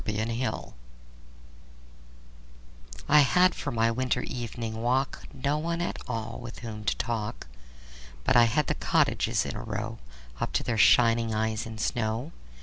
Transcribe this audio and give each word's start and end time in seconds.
Good 0.03 0.31
Hours 0.43 0.73
I 3.07 3.19
HAD 3.19 3.53
for 3.53 3.69
my 3.69 3.91
winter 3.91 4.23
evening 4.23 4.81
walk 4.81 5.27
No 5.31 5.59
one 5.59 5.79
at 5.79 5.99
all 6.07 6.39
with 6.39 6.61
whom 6.61 6.83
to 6.85 6.95
talk, 6.97 7.45
But 8.23 8.35
I 8.35 8.45
had 8.45 8.65
the 8.65 8.73
cottages 8.73 9.45
in 9.45 9.55
a 9.55 9.61
row 9.61 9.99
Up 10.39 10.53
to 10.53 10.63
their 10.63 10.79
shining 10.79 11.35
eyes 11.35 11.67
in 11.67 11.77
snow. 11.77 12.31